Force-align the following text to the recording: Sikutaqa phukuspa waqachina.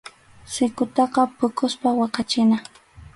Sikutaqa 0.53 1.21
phukuspa 1.37 1.89
waqachina. 1.99 2.57